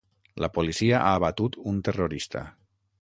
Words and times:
La 0.43 0.47
policia 0.55 1.01
ha 1.01 1.11
abatut 1.19 1.59
un 1.73 1.79
terrorista. 1.89 2.43